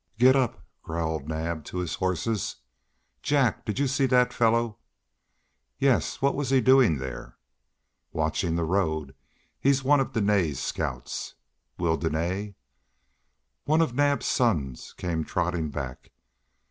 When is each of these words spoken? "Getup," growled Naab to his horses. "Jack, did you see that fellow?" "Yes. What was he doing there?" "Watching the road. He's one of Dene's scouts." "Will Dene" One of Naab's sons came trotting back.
"Getup," 0.17 0.65
growled 0.81 1.29
Naab 1.29 1.63
to 1.65 1.77
his 1.77 1.93
horses. 1.93 2.55
"Jack, 3.21 3.65
did 3.65 3.77
you 3.77 3.85
see 3.87 4.07
that 4.07 4.33
fellow?" 4.33 4.79
"Yes. 5.77 6.23
What 6.23 6.33
was 6.33 6.49
he 6.49 6.59
doing 6.59 6.97
there?" 6.97 7.37
"Watching 8.11 8.55
the 8.55 8.63
road. 8.63 9.13
He's 9.59 9.83
one 9.83 9.99
of 9.99 10.13
Dene's 10.13 10.57
scouts." 10.59 11.35
"Will 11.77 11.97
Dene" 11.97 12.55
One 13.65 13.79
of 13.79 13.93
Naab's 13.93 14.25
sons 14.25 14.95
came 14.97 15.23
trotting 15.23 15.69
back. 15.69 16.09